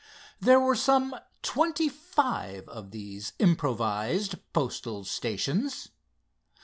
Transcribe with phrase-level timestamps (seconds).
[0.39, 1.13] There were some
[1.43, 5.89] twenty five of these improvised postal stations.